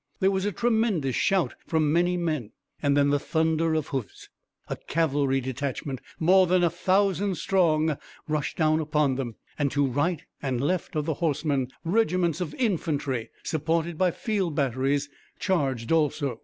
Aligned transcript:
There 0.19 0.31
was 0.31 0.45
a 0.45 0.51
tremendous 0.51 1.15
shout 1.15 1.53
from 1.67 1.93
many 1.93 2.17
men, 2.17 2.53
and 2.81 2.97
then 2.97 3.11
the 3.11 3.19
thunder 3.19 3.75
of 3.75 3.89
hoofs. 3.89 4.29
A 4.67 4.75
cavalry 4.75 5.39
detachment, 5.39 6.01
more 6.19 6.47
than 6.47 6.63
a 6.63 6.71
thousand 6.71 7.35
strong, 7.35 7.95
rushed 8.27 8.57
down 8.57 8.79
upon 8.79 9.13
them, 9.13 9.35
and 9.59 9.69
to 9.73 9.85
right 9.85 10.25
and 10.41 10.59
left 10.59 10.95
of 10.95 11.05
the 11.05 11.13
horse, 11.21 11.45
regiments 11.85 12.41
of 12.41 12.55
infantry, 12.55 13.29
supported 13.43 13.99
by 13.99 14.09
field 14.09 14.55
batteries, 14.55 15.07
charged 15.37 15.91
also. 15.91 16.39